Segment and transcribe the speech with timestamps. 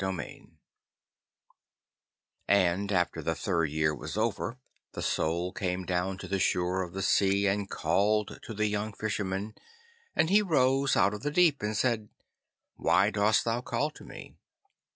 [2.47, 4.57] And after the third year was over,
[4.93, 8.93] the Soul came down to the shore of the sea, and called to the young
[8.93, 9.53] Fisherman,
[10.15, 12.09] and he rose out of the deep and said,
[12.77, 14.37] 'Why dost thou call to me?